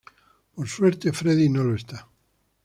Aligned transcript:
Por 0.55 0.67
suerte 0.67 1.13
Freddy 1.13 1.47
no 1.47 1.63
lo 1.63 1.75
está. 1.75 2.09